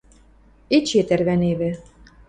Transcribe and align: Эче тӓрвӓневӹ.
Эче 0.75 1.01
тӓрвӓневӹ. 1.07 1.71